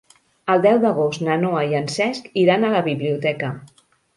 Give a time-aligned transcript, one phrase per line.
[0.53, 3.53] El deu d'agost na Noa i en Cesc iran a la biblioteca.